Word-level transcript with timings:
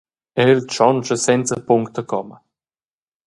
El 0.43 0.53
tschontscha 0.69 1.17
senza 1.27 1.57
punct 1.67 1.95
e 2.01 2.03
comma. 2.11 2.37